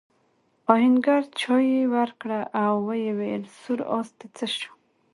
آهنګر 0.73 1.21
چايي 1.39 1.81
ورکړه 1.95 2.39
او 2.63 2.73
وویل 2.87 3.43
سور 3.59 3.79
آس 3.97 4.09
دې 4.19 4.27
څه 4.37 4.45
شو؟ 4.57 4.71